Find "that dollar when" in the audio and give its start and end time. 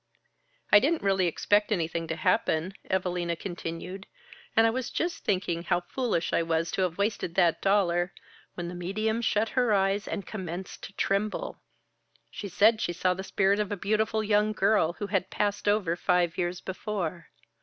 7.35-8.67